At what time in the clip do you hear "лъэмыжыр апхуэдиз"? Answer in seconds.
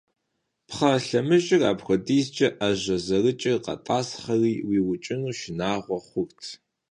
1.05-2.27